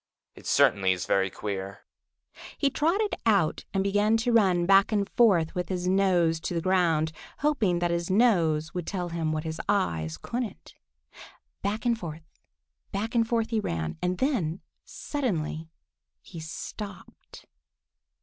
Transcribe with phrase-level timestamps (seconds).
[0.33, 1.81] It certainly is very queer."
[2.57, 6.59] He trotted out and began to run back and forth with his nose to the
[6.59, 10.73] ground, hoping that his nose would tell him what his eyes couldn't.
[11.61, 12.23] Back and forth,
[12.91, 15.69] back and forth he ran, and then suddenly
[16.23, 17.45] he stopped.